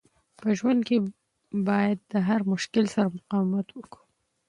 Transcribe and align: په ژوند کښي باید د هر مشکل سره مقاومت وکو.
په 0.39 0.47
ژوند 0.57 0.81
کښي 0.87 0.97
باید 1.67 1.97
د 2.11 2.13
هر 2.27 2.41
مشکل 2.51 2.85
سره 2.95 3.13
مقاومت 3.17 3.67
وکو. 3.71 3.99